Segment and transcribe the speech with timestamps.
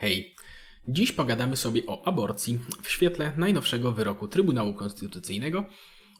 [0.00, 0.34] Hej,
[0.88, 5.64] dziś pogadamy sobie o aborcji w świetle najnowszego wyroku Trybunału Konstytucyjnego,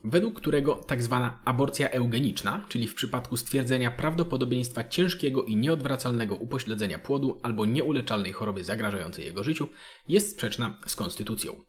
[0.05, 6.99] według którego tak zwana aborcja eugeniczna, czyli w przypadku stwierdzenia prawdopodobieństwa ciężkiego i nieodwracalnego upośledzenia
[6.99, 9.69] płodu albo nieuleczalnej choroby zagrażającej jego życiu,
[10.09, 11.65] jest sprzeczna z konstytucją.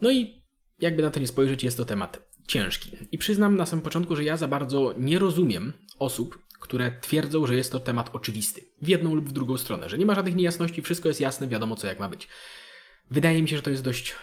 [0.00, 0.42] No i
[0.80, 2.96] jakby na to nie spojrzeć, jest to temat ciężki.
[3.12, 7.56] I przyznam na samym początku, że ja za bardzo nie rozumiem osób, które twierdzą, że
[7.56, 8.60] jest to temat oczywisty.
[8.82, 11.76] W jedną lub w drugą stronę, że nie ma żadnych niejasności, wszystko jest jasne, wiadomo
[11.76, 12.28] co jak ma być.
[13.10, 14.14] Wydaje mi się, że to jest dość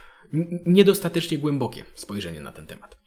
[0.65, 2.97] niedostatecznie głębokie spojrzenie na ten temat.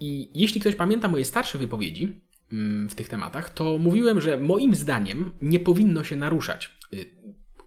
[0.00, 2.20] I jeśli ktoś pamięta moje starsze wypowiedzi
[2.52, 7.10] mm, w tych tematach, to mówiłem, że moim zdaniem nie powinno się naruszać y,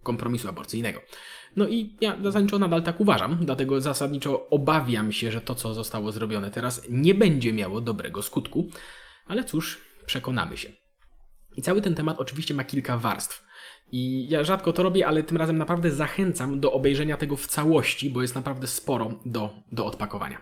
[0.03, 1.01] kompromisu aborcyjnego.
[1.55, 6.11] No i ja zasadniczo nadal tak uważam, dlatego zasadniczo obawiam się, że to, co zostało
[6.11, 8.69] zrobione teraz, nie będzie miało dobrego skutku,
[9.25, 10.84] ale cóż, przekonamy się.
[11.57, 13.45] I cały ten temat oczywiście ma kilka warstw.
[13.91, 18.09] I ja rzadko to robię, ale tym razem naprawdę zachęcam do obejrzenia tego w całości,
[18.09, 20.41] bo jest naprawdę sporo do, do odpakowania.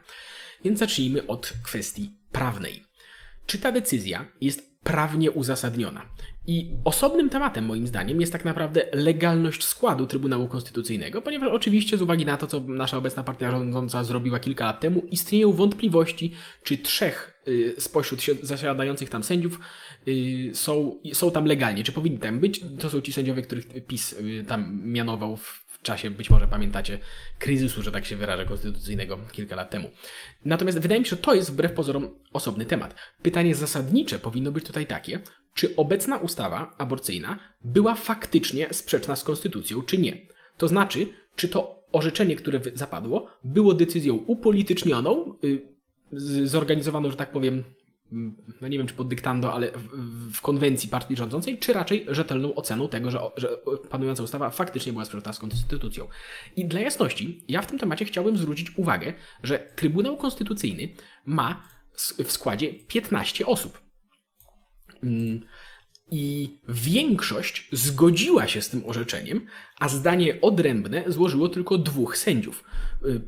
[0.63, 2.83] Więc zacznijmy od kwestii prawnej.
[3.45, 6.05] Czy ta decyzja jest prawnie uzasadniona?
[6.47, 12.01] I osobnym tematem, moim zdaniem, jest tak naprawdę legalność składu Trybunału Konstytucyjnego, ponieważ oczywiście z
[12.01, 16.33] uwagi na to, co nasza obecna partia rządząca zrobiła kilka lat temu, istnieją wątpliwości,
[16.63, 19.59] czy trzech y, spośród zasiadających tam sędziów
[20.07, 22.61] y, są, są tam legalnie, czy powinni tam być.
[22.79, 26.99] To są ci sędziowie, których PiS y, tam mianował w czasie, być może pamiętacie,
[27.39, 29.89] kryzysu, że tak się wyrażę, konstytucyjnego kilka lat temu.
[30.45, 32.95] Natomiast wydaje mi się, że to jest wbrew pozorom osobny temat.
[33.21, 35.19] Pytanie zasadnicze powinno być tutaj takie,
[35.53, 40.17] czy obecna ustawa aborcyjna była faktycznie sprzeczna z konstytucją, czy nie.
[40.57, 47.63] To znaczy, czy to orzeczenie, które zapadło, było decyzją upolitycznioną, yy, zorganizowaną, że tak powiem,
[48.61, 49.71] no nie wiem czy pod dyktando, ale
[50.31, 53.57] w, konwencji partii rządzącej, czy raczej rzetelną oceną tego, że, że
[53.89, 56.07] panująca ustawa faktycznie była sprzeczna z konstytucją.
[56.55, 60.89] I dla jasności, ja w tym temacie chciałbym zwrócić uwagę, że Trybunał Konstytucyjny
[61.25, 61.63] ma
[62.25, 63.82] w składzie 15 osób.
[65.03, 65.41] Mm,
[66.11, 69.45] I większość zgodziła się z tym orzeczeniem,
[69.79, 72.63] a zdanie odrębne złożyło tylko dwóch sędziów.
[73.05, 73.21] Y,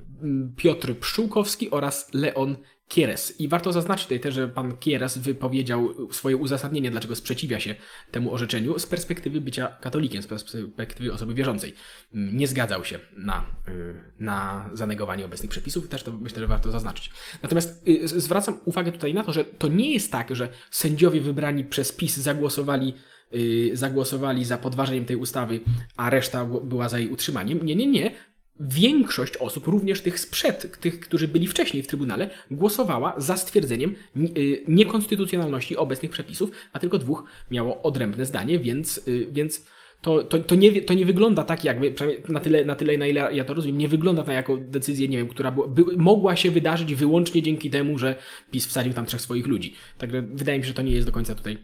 [0.55, 3.39] Piotr Pszczółkowski oraz Leon Kieres.
[3.41, 7.75] I warto zaznaczyć tutaj też, że pan Kieres wypowiedział swoje uzasadnienie, dlaczego sprzeciwia się
[8.11, 11.73] temu orzeczeniu z perspektywy bycia katolikiem, z perspektywy osoby wierzącej.
[12.13, 17.11] Nie zgadzał się na, y, na zanegowanie obecnych przepisów, też to myślę, że warto zaznaczyć.
[17.43, 21.63] Natomiast y, zwracam uwagę tutaj na to, że to nie jest tak, że sędziowie wybrani
[21.63, 22.93] przez PiS zagłosowali
[23.33, 25.59] y, zagłosowali za podważeniem tej ustawy,
[25.97, 27.65] a reszta była za jej utrzymaniem.
[27.65, 28.11] Nie, nie, nie
[28.59, 33.95] większość osób, również tych sprzed, tych, którzy byli wcześniej w Trybunale, głosowała za stwierdzeniem
[34.37, 39.65] y, niekonstytucjonalności obecnych przepisów, a tylko dwóch miało odrębne zdanie, więc, y, więc
[40.01, 41.93] to, to, to, nie, to nie wygląda tak, jakby,
[42.29, 45.17] na tyle, na tyle, na ile ja to rozumiem, nie wygląda to jako decyzję, nie
[45.17, 48.15] wiem, która by, by, mogła się wydarzyć wyłącznie dzięki temu, że
[48.51, 49.73] PiS wsadził tam trzech swoich ludzi.
[49.97, 51.57] Także wydaje mi się, że to nie jest do końca tutaj.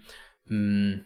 [0.50, 1.04] Hmm,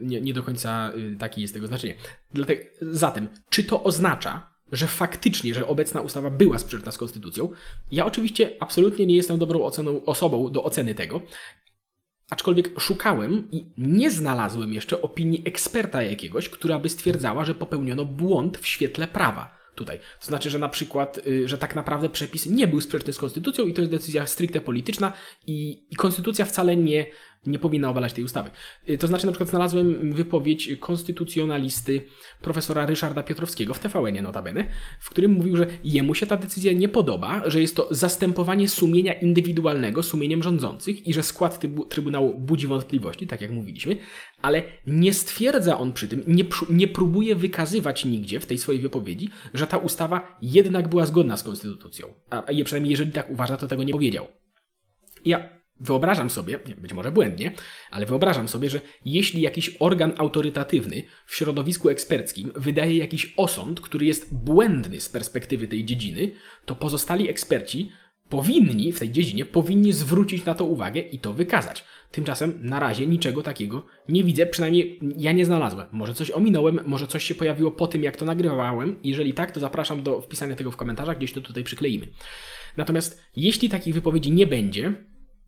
[0.00, 1.94] nie, nie do końca taki jest tego znaczenie.
[2.34, 7.50] Dlatego, zatem, czy to oznacza, że faktycznie, że obecna ustawa była sprzeczna z konstytucją.
[7.92, 11.20] Ja oczywiście absolutnie nie jestem dobrą oceną, osobą do oceny tego,
[12.30, 18.58] aczkolwiek szukałem i nie znalazłem jeszcze opinii eksperta jakiegoś, która by stwierdzała, że popełniono błąd
[18.58, 19.98] w świetle prawa tutaj.
[20.20, 23.66] To znaczy, że na przykład, y, że tak naprawdę przepis nie był sprzeczny z konstytucją
[23.66, 25.12] i to jest decyzja stricte polityczna
[25.46, 27.06] i, i konstytucja wcale nie
[27.46, 28.50] nie powinna obalać tej ustawy.
[28.88, 32.02] Y, to znaczy, na przykład znalazłem wypowiedź konstytucjonalisty
[32.40, 34.66] profesora Ryszarda Piotrowskiego w TVN notabene,
[35.00, 39.12] w którym mówił, że jemu się ta decyzja nie podoba, że jest to zastępowanie sumienia
[39.12, 43.96] indywidualnego sumieniem rządzących i że skład Trybunału budzi wątpliwości, tak jak mówiliśmy,
[44.42, 49.28] ale nie stwierdza on przy tym, nie, nie próbuje wykazywać nigdzie w tej swojej wypowiedzi,
[49.54, 52.06] że ta ustawa jednak była zgodna z konstytucją.
[52.30, 54.26] A przynajmniej jeżeli tak uważa, to tego nie powiedział.
[55.24, 57.52] Ja Wyobrażam sobie, być może błędnie,
[57.90, 64.06] ale wyobrażam sobie, że jeśli jakiś organ autorytatywny w środowisku eksperckim wydaje jakiś osąd, który
[64.06, 66.30] jest błędny z perspektywy tej dziedziny,
[66.64, 67.92] to pozostali eksperci
[68.28, 71.84] powinni w tej dziedzinie powinni zwrócić na to uwagę i to wykazać.
[72.10, 75.86] Tymczasem na razie niczego takiego nie widzę, przynajmniej ja nie znalazłem.
[75.92, 78.96] Może coś ominąłem, może coś się pojawiło po tym, jak to nagrywałem.
[79.04, 82.06] Jeżeli tak, to zapraszam do wpisania tego w komentarzach, gdzieś to tutaj przykleimy.
[82.76, 84.94] Natomiast jeśli takich wypowiedzi nie będzie,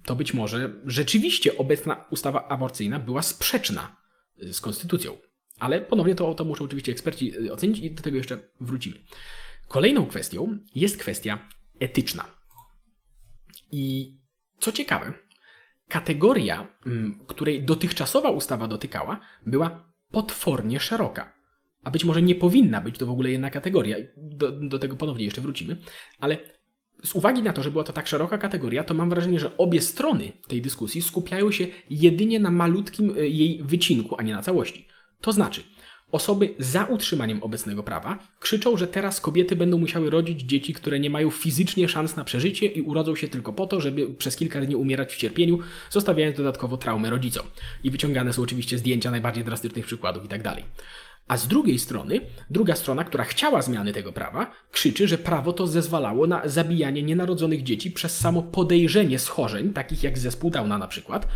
[0.06, 3.96] to być może rzeczywiście obecna ustawa aborcyjna była sprzeczna
[4.42, 5.16] y, z konstytucją.
[5.58, 8.96] Ale ponownie to, to muszą oczywiście eksperci y, ocenić i do tego jeszcze wrócimy.
[9.68, 11.48] Kolejną kwestią jest kwestia
[11.80, 12.24] etyczna.
[13.72, 14.16] I
[14.58, 15.12] co ciekawe,
[15.88, 21.36] kategoria, mm, której dotychczasowa ustawa dotykała, była potwornie szeroka.
[21.84, 23.96] a być może nie powinna być to w ogóle jedna kategoria.
[24.16, 25.76] Do, do tego ponownie jeszcze wrócimy,
[26.18, 26.38] ale
[27.04, 29.80] z uwagi na to, że była to tak szeroka kategoria, to mam wrażenie, że obie
[29.80, 34.86] strony tej dyskusji skupiają się jedynie na malutkim e, jej wycinku, a nie na całości.
[35.20, 35.62] To znaczy,
[36.12, 41.10] Osoby za utrzymaniem obecnego prawa krzyczą, że teraz kobiety będą musiały rodzić dzieci, które nie
[41.10, 44.76] mają fizycznie szans na przeżycie i urodzą się tylko po to, żeby przez kilka dni
[44.76, 45.58] umierać w cierpieniu,
[45.90, 47.46] zostawiając dodatkowo traumę rodzicom.
[47.84, 50.56] I wyciągane są oczywiście zdjęcia najbardziej drastycznych przykładów itd.
[51.28, 52.20] A z drugiej strony,
[52.50, 57.62] druga strona, która chciała zmiany tego prawa, krzyczy, że prawo to zezwalało na zabijanie nienarodzonych
[57.62, 61.28] dzieci przez samo podejrzenie schorzeń, takich jak zespół Downa na przykład.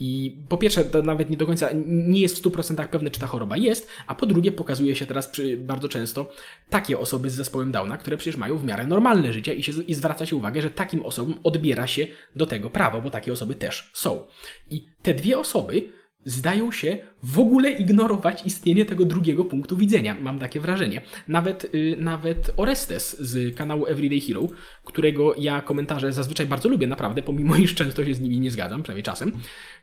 [0.00, 3.26] I po pierwsze, to nawet nie do końca nie jest w 100% pewne, czy ta
[3.26, 6.30] choroba jest, a po drugie, pokazuje się teraz bardzo często
[6.70, 9.94] takie osoby z zespołem Downa, które przecież mają w miarę normalne życie i, się, i
[9.94, 12.06] zwraca się uwagę, że takim osobom odbiera się
[12.36, 14.26] do tego prawo, bo takie osoby też są.
[14.70, 15.88] I te dwie osoby
[16.24, 20.16] zdają się w ogóle ignorować istnienie tego drugiego punktu widzenia.
[20.20, 21.02] Mam takie wrażenie.
[21.28, 24.48] Nawet, yy, nawet Orestes z kanału Everyday Hero,
[24.84, 28.82] którego ja komentarze zazwyczaj bardzo lubię, naprawdę, pomimo iż często się z nimi nie zgadzam,
[28.82, 29.32] przynajmniej czasem.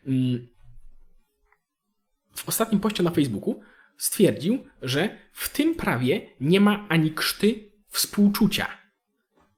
[0.05, 0.47] Yy,
[2.35, 3.61] w ostatnim poście na Facebooku
[3.97, 8.67] stwierdził, że w tym prawie nie ma ani krzty współczucia.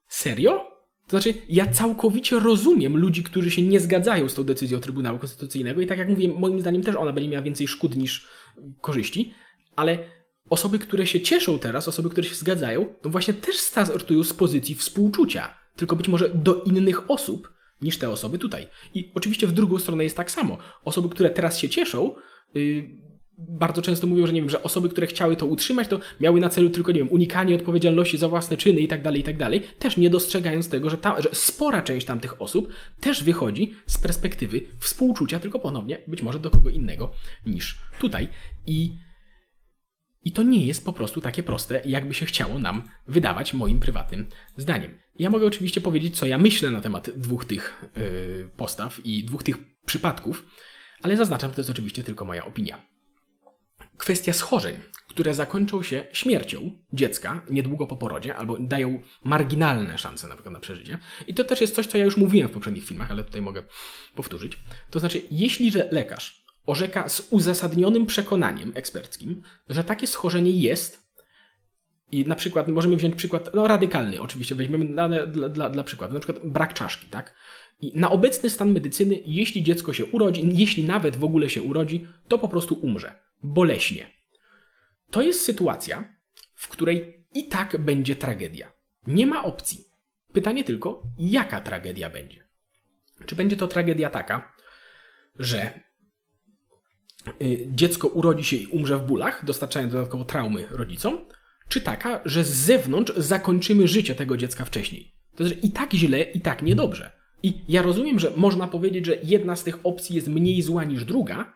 [0.07, 0.72] Serio?
[1.13, 5.88] Znaczy, ja całkowicie rozumiem ludzi, którzy się nie zgadzają z tą decyzją Trybunału Konstytucyjnego i
[5.88, 8.27] tak jak mówię, moim zdaniem też ona będzie miała więcej szkód niż
[8.81, 9.33] korzyści,
[9.75, 10.00] ale
[10.50, 14.75] osoby, które się cieszą teraz, osoby, które się zgadzają, to właśnie też startują z pozycji
[14.75, 18.68] współczucia, tylko być może do innych osób niż te osoby tutaj.
[18.94, 20.57] I oczywiście w drugą stronę jest tak samo.
[20.83, 22.15] Osoby, które teraz się cieszą,
[22.54, 22.89] yy,
[23.38, 26.50] bardzo często mówią, że nie wiem, że osoby, które chciały to utrzymać, to miały na
[26.50, 29.62] celu tylko, nie wiem, unikanie odpowiedzialności za własne czyny i tak dalej, i tak dalej,
[29.80, 34.62] też nie dostrzegając tego, że, ta, że spora część tamtych osób też wychodzi z perspektywy
[34.80, 37.12] współczucia, tylko ponownie być może do kogo innego
[37.45, 38.27] niż tutaj.
[38.68, 38.97] I,
[40.24, 44.27] i to nie jest po prostu takie proste, jakby się chciało nam wydawać moim prywatnym
[44.57, 45.00] zdaniem.
[45.19, 49.44] Ja mogę oczywiście powiedzieć, co ja myślę na temat dwóch tych yy, postaw i dwóch
[49.44, 50.45] tych przypadków,
[51.01, 52.92] ale zaznaczam, że to jest oczywiście tylko moja opinia
[53.97, 54.75] kwestia schorzeń,
[55.09, 60.59] które zakończą się śmiercią dziecka niedługo po porodzie, albo dają marginalne szanse na przykład na
[60.59, 60.97] przeżycie.
[61.27, 63.63] I to też jest coś, co ja już mówiłem w poprzednich filmach, ale tutaj mogę
[64.15, 64.59] powtórzyć.
[64.89, 71.03] To znaczy, jeśli że lekarz orzeka z uzasadnionym przekonaniem eksperckim, że takie schorzenie jest,
[72.11, 75.09] i na przykład możemy wziąć przykład, no radykalny oczywiście, weźmiemy dla,
[75.49, 77.35] dla, dla przykładu, na przykład brak czaszki, tak?
[77.81, 82.07] I na obecny stan medycyny, jeśli dziecko się urodzi, jeśli nawet w ogóle się urodzi,
[82.27, 84.11] to po prostu umrze boleśnie.
[85.11, 86.17] To jest sytuacja,
[86.55, 88.71] w której i tak będzie tragedia.
[89.07, 89.85] Nie ma opcji.
[90.33, 92.47] Pytanie tylko, jaka tragedia będzie?
[93.25, 94.53] Czy będzie to tragedia taka,
[95.39, 95.79] że
[97.41, 101.25] y, dziecko urodzi się i umrze w bólach, dostarczając dodatkowo traumy rodzicom,
[101.67, 105.13] czy taka, że z zewnątrz zakończymy życie tego dziecka wcześniej?
[105.35, 107.11] To znaczy i tak źle, i tak niedobrze.
[107.43, 111.05] I ja rozumiem, że można powiedzieć, że jedna z tych opcji jest mniej zła niż
[111.05, 111.53] druga,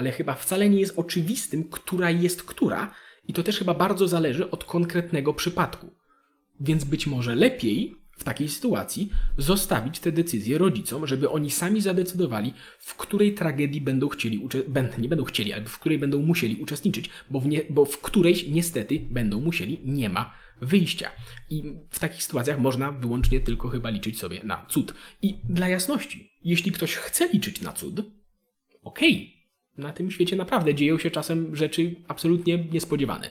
[0.00, 2.94] ale chyba wcale nie jest oczywistym, która jest która,
[3.28, 5.90] i to też chyba bardzo zależy od konkretnego przypadku.
[6.60, 12.54] Więc być może lepiej w takiej sytuacji zostawić te decyzje rodzicom, żeby oni sami zadecydowali,
[12.78, 14.48] w której tragedii będą chcieli,
[14.98, 18.46] nie będą chcieli, ale w której będą musieli uczestniczyć, bo w, nie, bo w którejś
[18.48, 21.10] niestety będą musieli, nie ma wyjścia.
[21.50, 24.94] I w takich sytuacjach można wyłącznie tylko chyba liczyć sobie na cud.
[25.22, 28.00] I dla jasności, jeśli ktoś chce liczyć na cud,
[28.82, 29.39] okej, okay,
[29.80, 33.30] na tym świecie naprawdę dzieją się czasem rzeczy absolutnie niespodziewane.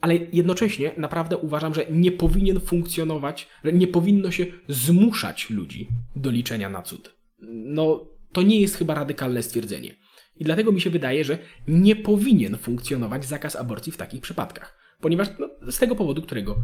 [0.00, 6.30] Ale jednocześnie naprawdę uważam, że nie powinien funkcjonować, że nie powinno się zmuszać ludzi do
[6.30, 7.16] liczenia na cud.
[7.48, 9.94] No, to nie jest chyba radykalne stwierdzenie.
[10.36, 11.38] I dlatego mi się wydaje, że
[11.68, 14.78] nie powinien funkcjonować zakaz aborcji w takich przypadkach.
[15.00, 16.56] Ponieważ no, z tego powodu, którego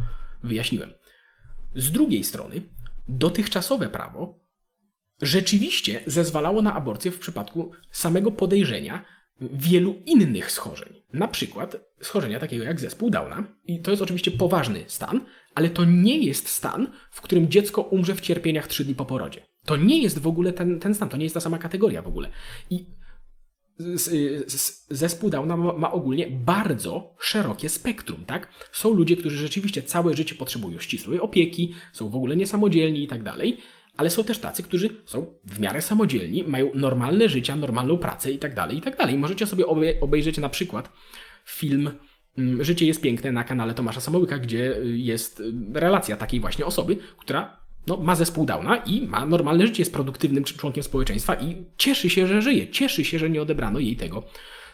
[0.43, 0.93] wyjaśniłem.
[1.75, 2.61] Z drugiej strony,
[3.07, 4.42] dotychczasowe prawo
[5.21, 9.05] rzeczywiście zezwalało na aborcję w przypadku samego podejrzenia
[9.41, 11.03] wielu innych schorzeń.
[11.13, 13.43] Na przykład schorzenia takiego jak zespół Downa.
[13.65, 15.21] I to jest oczywiście poważny stan,
[15.55, 19.41] ale to nie jest stan, w którym dziecko umrze w cierpieniach trzy dni po porodzie.
[19.65, 22.07] To nie jest w ogóle ten, ten stan, to nie jest ta sama kategoria w
[22.07, 22.29] ogóle.
[22.69, 22.85] I
[24.89, 28.47] zespół Downa ma, ma, ogólnie bardzo szerokie spektrum, tak?
[28.71, 33.23] Są ludzie, którzy rzeczywiście całe życie potrzebują ścisłej opieki, są w ogóle niesamodzielni i tak
[33.23, 33.57] dalej,
[33.97, 38.37] ale są też tacy, którzy są w miarę samodzielni, mają normalne życie, normalną pracę i
[38.37, 38.97] tak dalej, i tak.
[39.17, 39.65] Możecie sobie
[40.01, 40.89] obejrzeć na przykład
[41.45, 41.91] film
[42.37, 46.65] mm, Życie jest piękne na kanale Tomasza Samołyka, gdzie y, jest y, relacja takiej właśnie
[46.65, 47.57] osoby, która
[47.87, 52.27] no, ma zespół Downa i ma normalne życie, jest produktywnym członkiem społeczeństwa i cieszy się,
[52.27, 54.23] że żyje, cieszy się, że nie odebrano jej tego,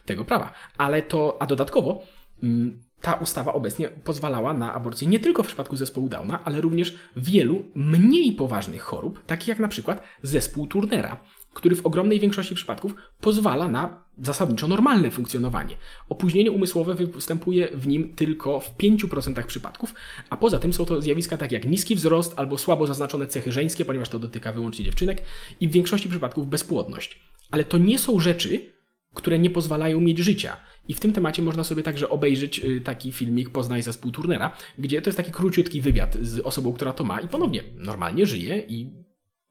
[0.06, 0.54] tego prawa.
[0.78, 2.04] Ale to, a dodatkowo
[2.44, 6.96] mm, ta ustawa obecnie pozwalała na aborcję nie tylko w przypadku zespołu Downa, ale również
[7.16, 11.18] wielu mniej poważnych chorób, takich jak na przykład zespół Turnera,
[11.54, 15.76] który w ogromnej większości przypadków pozwala na zasadniczo normalne funkcjonowanie.
[16.10, 19.94] Opóźnienie umysłowe występuje w nim tylko w 5% przypadków,
[20.30, 23.86] a poza tym są to zjawiska takie jak niski wzrost albo słabo zaznaczone cechy żeńskie,
[23.86, 25.22] ponieważ to dotyka wyłącznie dziewczynek
[25.60, 27.20] i w większości przypadków bezpłodność.
[27.52, 28.79] Ale to nie są rzeczy,
[29.14, 30.58] które nie pozwalają mieć życia.
[30.88, 35.02] I w tym temacie można sobie także obejrzeć y, taki filmik Poznaj zespół Turnera, gdzie
[35.02, 38.92] to jest taki króciutki wywiad z osobą, która to ma i ponownie normalnie żyje i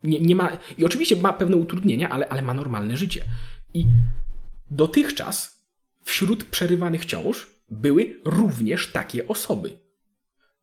[0.02, 3.24] nie, nie ma, i oczywiście ma pewne utrudnienia, ale, ale ma normalne życie.
[3.74, 3.86] I
[4.70, 5.64] dotychczas
[6.02, 9.88] wśród przerywanych ciąż były również takie osoby.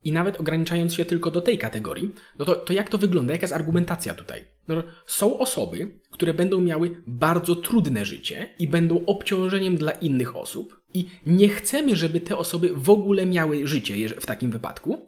[0.05, 3.33] I nawet ograniczając się tylko do tej kategorii, no to, to jak to wygląda?
[3.33, 4.45] Jaka jest argumentacja tutaj?
[4.67, 10.81] No, są osoby, które będą miały bardzo trudne życie i będą obciążeniem dla innych osób,
[10.93, 15.07] i nie chcemy, żeby te osoby w ogóle miały życie w takim wypadku.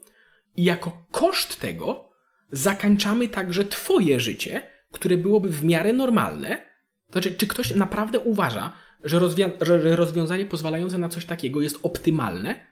[0.55, 2.09] I jako koszt tego
[2.51, 4.61] zakańczamy także Twoje życie,
[4.91, 6.65] które byłoby w miarę normalne.
[7.11, 8.73] Znaczy, czy ktoś naprawdę uważa,
[9.03, 9.19] że,
[9.61, 12.67] że rozwiązanie pozwalające na coś takiego jest optymalne?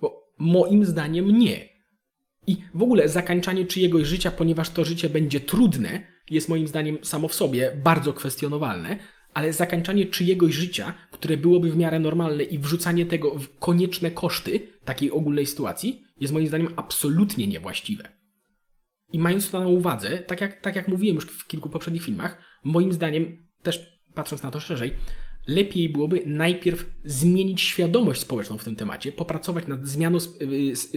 [0.00, 1.69] Bo moim zdaniem nie.
[2.46, 7.28] I w ogóle zakańczanie czyjegoś życia, ponieważ to życie będzie trudne, jest moim zdaniem samo
[7.28, 8.98] w sobie bardzo kwestionowalne,
[9.34, 14.60] ale zakańczanie czyjegoś życia, które byłoby w miarę normalne i wrzucanie tego w konieczne koszty
[14.84, 18.08] takiej ogólnej sytuacji, jest moim zdaniem absolutnie niewłaściwe.
[19.12, 22.42] I mając to na uwadze, tak jak, tak jak mówiłem już w kilku poprzednich filmach,
[22.64, 24.92] moim zdaniem, też patrząc na to szerzej,
[25.46, 30.18] lepiej byłoby najpierw zmienić świadomość społeczną w tym temacie, popracować nad zmianą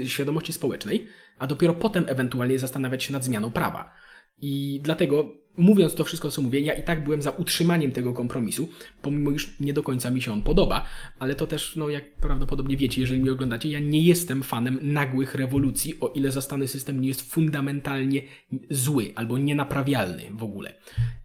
[0.05, 1.07] świadomości społecznej,
[1.37, 3.93] a dopiero potem ewentualnie zastanawiać się nad zmianą prawa.
[4.41, 8.69] I dlatego, mówiąc to wszystko, co mówię, ja i tak byłem za utrzymaniem tego kompromisu,
[9.01, 10.85] pomimo już nie do końca mi się on podoba,
[11.19, 15.35] ale to też, no jak prawdopodobnie wiecie, jeżeli mnie oglądacie, ja nie jestem fanem nagłych
[15.35, 18.21] rewolucji, o ile zastany system nie jest fundamentalnie
[18.69, 20.73] zły albo nienaprawialny w ogóle.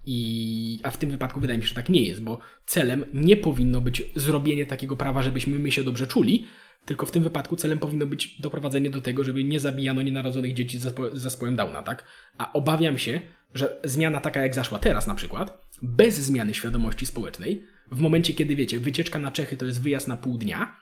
[0.06, 3.36] I, a w tym wypadku wydaje mi się, że tak nie jest, bo celem nie
[3.36, 6.46] powinno być zrobienie takiego prawa, żebyśmy my się dobrze czuli,
[6.84, 10.78] tylko w tym wypadku celem powinno być doprowadzenie do tego, żeby nie zabijano nienarodzonych dzieci
[10.78, 12.04] z zespołem Downa, tak?
[12.38, 13.20] A obawiam się,
[13.54, 18.56] że zmiana taka jak zaszła teraz na przykład, bez zmiany świadomości społecznej, w momencie kiedy
[18.56, 20.76] wiecie, wycieczka na Czechy to jest wyjazd na pół dnia,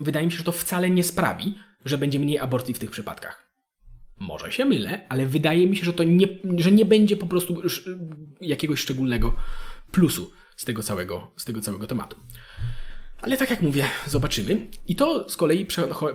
[0.00, 3.48] wydaje mi się, że to wcale nie sprawi, że będzie mniej aborcji w tych przypadkach.
[4.20, 6.26] Może się mylę, ale wydaje mi się, że to nie,
[6.56, 7.62] że nie będzie po prostu
[8.40, 9.36] jakiegoś szczególnego
[9.92, 12.16] plusu z tego całego, z tego całego tematu.
[13.20, 14.70] Ale tak jak mówię, zobaczymy.
[14.86, 15.66] I to z kolei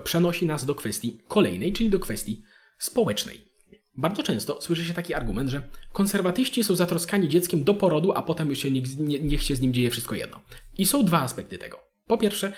[0.04, 2.44] przenosi nas do kwestii kolejnej, czyli do kwestii
[2.78, 3.53] społecznej.
[3.96, 8.50] Bardzo często słyszy się taki argument, że konserwatyści są zatroskani dzieckiem do porodu, a potem
[8.50, 10.42] już się niech, niech się z nim dzieje wszystko jedno.
[10.78, 11.80] I są dwa aspekty tego.
[12.08, 12.54] Po pierwsze,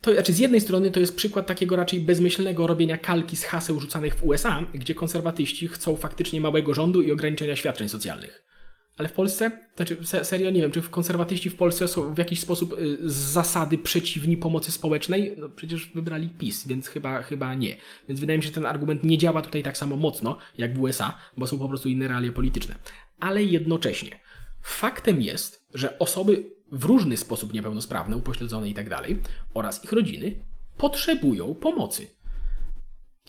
[0.00, 3.80] to znaczy z jednej strony to jest przykład takiego raczej bezmyślnego robienia kalki z haseł
[3.80, 8.49] rzucanych w USA, gdzie konserwatyści chcą faktycznie małego rządu i ograniczenia świadczeń socjalnych.
[8.96, 12.78] Ale w Polsce, znaczy serio nie wiem, czy konserwatyści w Polsce są w jakiś sposób
[12.78, 15.34] y, z zasady przeciwni pomocy społecznej?
[15.38, 17.76] No przecież wybrali PiS, więc chyba, chyba nie.
[18.08, 20.80] Więc wydaje mi się, że ten argument nie działa tutaj tak samo mocno jak w
[20.80, 22.74] USA, bo są po prostu inne realia polityczne.
[23.20, 24.20] Ale jednocześnie
[24.62, 29.20] faktem jest, że osoby w różny sposób niepełnosprawne, upośledzone i tak dalej,
[29.54, 30.34] oraz ich rodziny
[30.76, 32.06] potrzebują pomocy.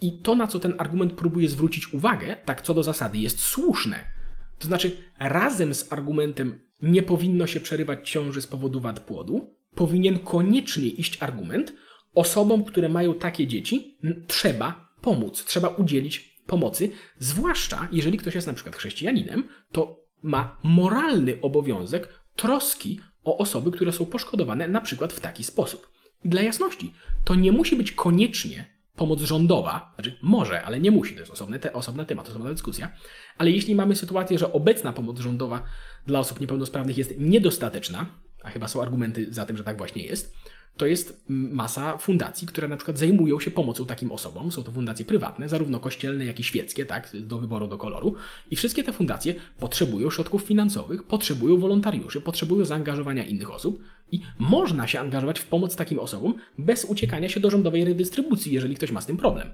[0.02, 4.21] I to, na co ten argument próbuje zwrócić uwagę, tak co do zasady, jest słuszne
[4.62, 10.20] to znaczy, razem z argumentem nie powinno się przerywać ciąży z powodu wad płodu, powinien
[10.20, 11.74] koniecznie iść argument
[12.14, 16.90] osobom, które mają takie dzieci, trzeba pomóc, trzeba udzielić pomocy,
[17.20, 23.92] zwłaszcza jeżeli ktoś jest na przykład chrześcijaninem, to ma moralny obowiązek troski o osoby, które
[23.92, 25.92] są poszkodowane na przykład w taki sposób.
[26.26, 26.94] I dla jasności,
[27.26, 31.60] to nie musi być koniecznie pomoc rządowa, znaczy może, ale nie musi, to jest osobny,
[31.60, 32.92] te, osobny temat, osobna dyskusja,
[33.38, 35.64] ale jeśli mamy sytuację, że obecna pomoc rządowa
[36.08, 38.06] dla osób niepełnosprawnych jest niedostateczna,
[38.44, 40.36] a chyba są argumenty za tym, że tak właśnie jest,
[40.78, 44.52] to jest masa fundacji, które na przykład zajmują się pomocą takim osobom.
[44.52, 48.16] Są to fundacje prywatne, zarówno kościelne, jak i świeckie, tak, do wyboru, do koloru.
[48.52, 54.88] I wszystkie te fundacje potrzebują środków finansowych, potrzebują wolontariuszy, potrzebują zaangażowania innych osób i można
[54.88, 59.02] się angażować w pomoc takim osobom bez uciekania się do rządowej redystrybucji, jeżeli ktoś ma
[59.02, 59.54] z tym problem.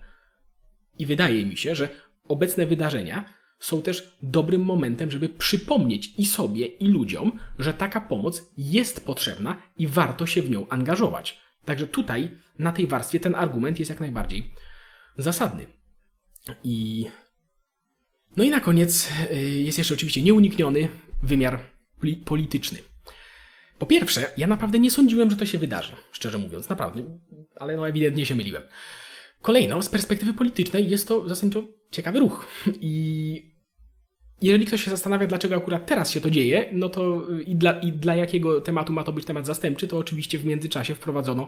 [0.99, 1.89] I wydaje mi się, że
[2.27, 3.25] obecne wydarzenia
[3.59, 9.61] są też dobrym momentem, żeby przypomnieć i sobie, i ludziom, że taka pomoc jest potrzebna
[9.77, 11.39] i warto się w nią angażować.
[11.65, 14.51] Także tutaj, na tej warstwie, ten argument jest jak najbardziej
[15.17, 15.65] zasadny.
[16.63, 17.05] I.
[18.37, 20.87] No i na koniec y, jest jeszcze oczywiście nieunikniony
[21.23, 21.59] wymiar
[22.25, 22.79] polityczny.
[23.79, 27.19] Po pierwsze, ja naprawdę nie sądziłem, że to się wydarzy, szczerze mówiąc, naprawdę,
[27.55, 28.63] ale no ewidentnie się myliłem.
[29.47, 32.47] Kolejno, z perspektywy politycznej jest to zasadniczo ciekawy ruch
[32.81, 33.57] i
[34.41, 37.91] jeżeli ktoś się zastanawia, dlaczego akurat teraz się to dzieje, no to i dla, i
[37.91, 41.47] dla jakiego tematu ma to być temat zastępczy, to oczywiście w międzyczasie wprowadzono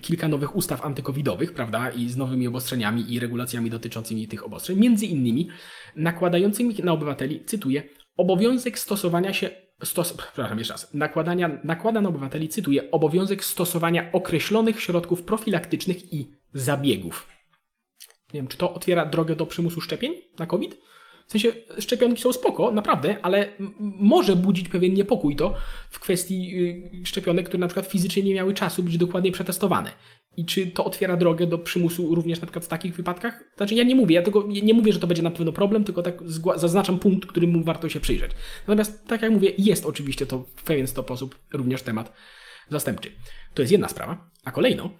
[0.00, 5.06] kilka nowych ustaw antykowidowych, prawda, i z nowymi obostrzeniami i regulacjami dotyczącymi tych obostrzeń, między
[5.06, 5.48] innymi
[5.96, 7.82] nakładającymi na obywateli, cytuję,
[8.16, 9.50] obowiązek stosowania się
[9.84, 10.94] Stos, przepraszam, jeszcze raz.
[10.94, 17.31] Nakładania, nakłada na obywateli, cytuję, obowiązek stosowania określonych środków profilaktycznych i zabiegów.
[18.34, 20.78] Nie wiem, czy to otwiera drogę do przymusu szczepień na COVID?
[21.26, 23.48] W sensie szczepionki są spoko, naprawdę, ale
[23.78, 25.54] może budzić pewien niepokój to
[25.90, 26.58] w kwestii
[27.02, 29.90] y, szczepionek, które na przykład fizycznie nie miały czasu być dokładnie przetestowane.
[30.36, 33.44] I czy to otwiera drogę do przymusu również na przykład w takich wypadkach?
[33.56, 36.02] Znaczy ja nie mówię, ja tylko nie mówię, że to będzie na pewno problem, tylko
[36.02, 36.18] tak
[36.56, 38.30] zaznaczam punkt, którym warto się przyjrzeć.
[38.68, 42.12] Natomiast tak jak mówię, jest oczywiście to w pewien sposób również temat
[42.70, 43.12] zastępczy.
[43.54, 44.30] To jest jedna sprawa.
[44.44, 44.90] A kolejno,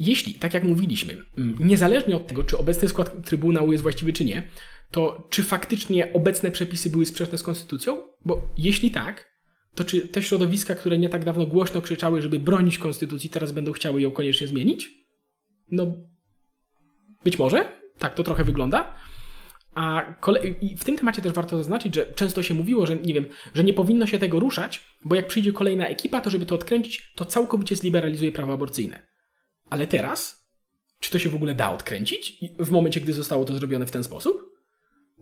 [0.00, 4.24] jeśli, tak jak mówiliśmy, mm, niezależnie od tego, czy obecny skład Trybunału jest właściwy, czy
[4.24, 4.48] nie,
[4.90, 8.02] to czy faktycznie obecne przepisy były sprzeczne z konstytucją?
[8.24, 9.36] Bo jeśli tak,
[9.74, 13.72] to czy te środowiska, które nie tak dawno głośno krzyczały, żeby bronić konstytucji, teraz będą
[13.72, 14.90] chciały ją koniecznie zmienić?
[15.70, 15.96] No,
[17.24, 17.72] być może.
[17.98, 18.94] Tak to trochę wygląda.
[19.74, 20.14] A
[20.78, 23.74] w tym temacie też warto zaznaczyć, że często się mówiło, że nie wiem, że nie
[23.74, 27.76] powinno się tego ruszać, bo jak przyjdzie kolejna ekipa, to żeby to odkręcić, to całkowicie
[27.76, 29.05] zliberalizuje prawo aborcyjne.
[29.70, 30.46] Ale teraz,
[31.00, 34.04] czy to się w ogóle da odkręcić w momencie, gdy zostało to zrobione w ten
[34.04, 34.56] sposób?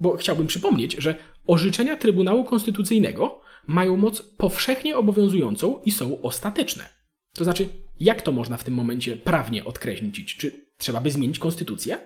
[0.00, 1.14] Bo chciałbym przypomnieć, że
[1.46, 6.88] orzeczenia Trybunału Konstytucyjnego mają moc powszechnie obowiązującą i są ostateczne.
[7.34, 7.68] To znaczy,
[8.00, 10.36] jak to można w tym momencie prawnie odkreślić?
[10.36, 11.98] Czy trzeba by zmienić konstytucję?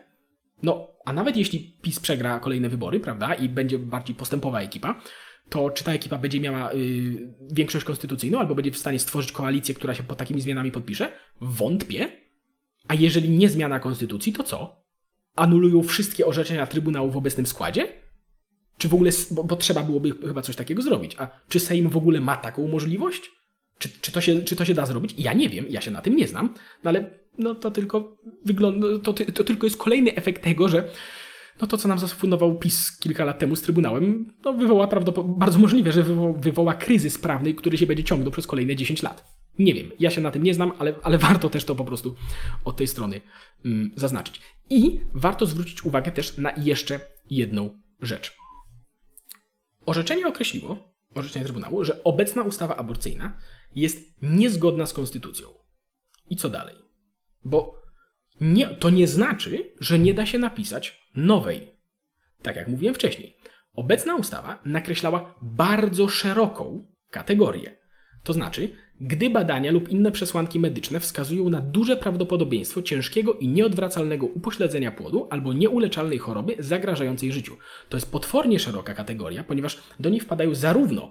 [0.62, 5.00] No, a nawet jeśli PiS przegra kolejne wybory, prawda, i będzie bardziej postępowa ekipa,
[5.48, 9.74] to czy ta ekipa będzie miała yy, większość konstytucyjną, albo będzie w stanie stworzyć koalicję,
[9.74, 11.12] która się pod takimi zmianami podpisze?
[11.40, 12.27] Wątpię.
[12.88, 14.88] A jeżeli nie zmiana konstytucji, to co?
[15.38, 17.88] anulują wszystkie orzeczenia Trybunału w obecnym składzie?
[18.78, 21.16] Czy w ogóle, bo, bo, trzeba byłoby chyba coś takiego zrobić.
[21.18, 23.30] A czy Sejm w ogóle ma taką możliwość?
[23.78, 25.14] Czy, czy, to się, czy to się da zrobić?
[25.18, 28.86] Ja nie wiem, ja się na tym nie znam, no ale no to tylko wygląda,
[29.02, 30.88] to, to tylko jest kolejny efekt tego, że
[31.60, 35.58] no to, co nam zafundował PiS kilka lat temu z Trybunałem, no wywoła prawdopodobnie, bardzo
[35.58, 39.37] możliwe, że wywoła, wywoła kryzys prawny, który się będzie ciągnął przez kolejne 10 lat.
[39.58, 42.14] Nie wiem, ja się na tym nie znam, ale, ale warto też to po prostu
[42.64, 43.20] od tej strony
[43.64, 44.40] mm, zaznaczyć.
[44.70, 48.36] I warto zwrócić uwagę też na jeszcze jedną rzecz.
[49.86, 53.38] Orzeczenie określiło, orzeczenie Trybunału, że obecna ustawa aborcyjna
[53.74, 55.48] jest niezgodna z konstytucją.
[56.30, 56.74] I co dalej?
[57.44, 57.82] Bo
[58.40, 61.78] nie, to nie znaczy, że nie da się napisać nowej.
[62.42, 63.36] Tak jak mówiłem wcześniej,
[63.74, 67.77] obecna ustawa nakreślała bardzo szeroką kategorię.
[68.22, 74.26] To znaczy, gdy badania lub inne przesłanki medyczne wskazują na duże prawdopodobieństwo ciężkiego i nieodwracalnego
[74.26, 77.56] upośledzenia płodu albo nieuleczalnej choroby zagrażającej życiu.
[77.88, 81.10] To jest potwornie szeroka kategoria, ponieważ do niej wpadają zarówno,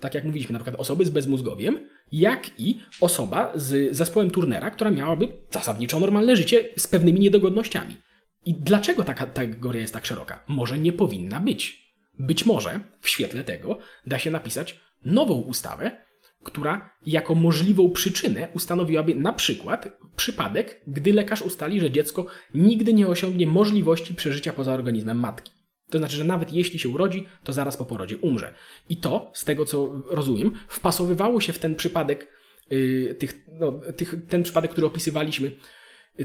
[0.00, 4.90] tak jak mówiliśmy, na przykład osoby z bezmózgowiem, jak i osoba z zespołem Turnera, która
[4.90, 7.96] miałaby zasadniczo normalne życie z pewnymi niedogodnościami.
[8.44, 10.44] I dlaczego ta kategoria jest tak szeroka?
[10.48, 11.88] Może nie powinna być.
[12.18, 16.07] Być może w świetle tego da się napisać nową ustawę,
[16.44, 23.06] która jako możliwą przyczynę ustanowiłaby na przykład przypadek, gdy lekarz ustali, że dziecko nigdy nie
[23.06, 25.52] osiągnie możliwości przeżycia poza organizmem matki.
[25.90, 28.54] To znaczy, że nawet jeśli się urodzi, to zaraz po porodzie umrze.
[28.88, 32.28] I to, z tego co rozumiem, wpasowywało się w ten przypadek,
[32.70, 35.52] yy, tych, no, tych, ten przypadek, który opisywaliśmy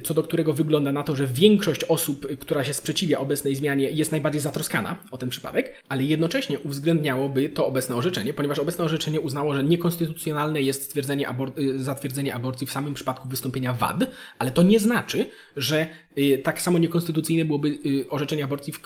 [0.03, 4.11] co do którego wygląda na to, że większość osób, która się sprzeciwia obecnej zmianie, jest
[4.11, 9.53] najbardziej zatroskana o ten przypadek, ale jednocześnie uwzględniałoby to obecne orzeczenie, ponieważ obecne orzeczenie uznało,
[9.53, 13.97] że niekonstytucjonalne jest stwierdzenie abor y, zatwierdzenie aborcji w samym przypadku wystąpienia wad,
[14.39, 15.25] ale to nie znaczy,
[15.57, 18.81] że y, tak samo niekonstytucyjne byłoby y, orzeczenie aborcji w,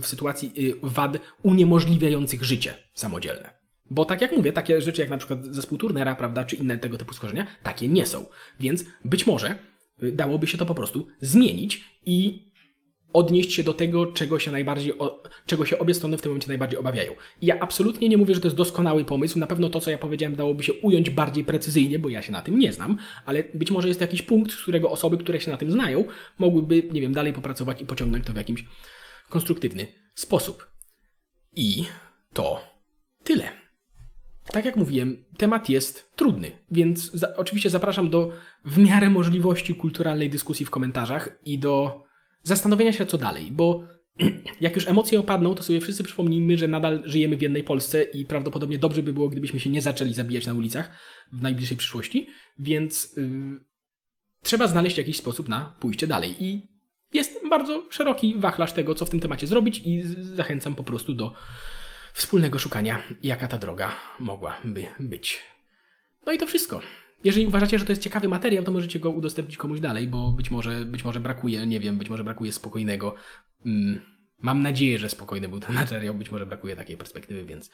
[0.00, 3.62] w, sytuacji wad uniemożliwiających życie samodzielne.
[3.90, 6.98] Bo tak jak mówię, takie rzeczy jak na przykład zespół Turnera, prawda, czy inne tego
[6.98, 8.26] typu schorzenia, takie nie są.
[8.60, 9.58] Więc być może
[10.12, 12.48] dałoby się to po prostu zmienić i
[13.12, 14.92] odnieść się do tego, czego się najbardziej,
[15.46, 17.12] czego się obie strony w tym momencie najbardziej obawiają.
[17.42, 19.38] Ja absolutnie nie mówię, że to jest doskonały pomysł.
[19.38, 22.42] Na pewno to, co ja powiedziałem, dałoby się ująć bardziej precyzyjnie, bo ja się na
[22.42, 25.56] tym nie znam, ale być może jest jakiś punkt, z którego osoby, które się na
[25.56, 26.04] tym znają,
[26.38, 28.64] mogłyby, nie wiem, dalej popracować i pociągnąć to w jakimś
[29.28, 30.66] konstruktywny sposób.
[31.56, 31.84] I
[32.32, 32.60] to
[33.24, 33.61] tyle.
[34.46, 38.32] Tak jak mówiłem, temat jest trudny, więc za, oczywiście zapraszam do
[38.64, 42.02] w miarę możliwości kulturalnej dyskusji w komentarzach i do
[42.42, 43.84] zastanowienia się, co dalej, bo
[44.60, 48.26] jak już emocje opadną, to sobie wszyscy przypomnijmy, że nadal żyjemy w jednej Polsce i
[48.26, 50.90] prawdopodobnie dobrze by było, gdybyśmy się nie zaczęli zabijać na ulicach
[51.32, 52.28] w najbliższej przyszłości,
[52.58, 53.24] więc yy,
[54.42, 56.44] trzeba znaleźć jakiś sposób na pójście dalej.
[56.44, 56.72] I
[57.12, 61.34] jest bardzo szeroki wachlarz tego, co w tym temacie zrobić i zachęcam po prostu do
[62.12, 65.42] wspólnego szukania, jaka ta droga mogłaby być.
[66.26, 66.80] No i to wszystko.
[67.24, 70.50] Jeżeli uważacie, że to jest ciekawy materiał, to możecie go udostępnić komuś dalej, bo być
[70.50, 73.14] może, być może brakuje, nie wiem, być może brakuje spokojnego.
[73.66, 74.00] Mm,
[74.38, 77.70] mam nadzieję, że spokojny był ten materiał, być może brakuje takiej perspektywy, więc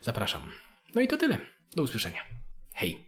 [0.00, 0.42] zapraszam.
[0.94, 1.38] No i to tyle.
[1.76, 2.20] Do usłyszenia.
[2.74, 3.07] Hej.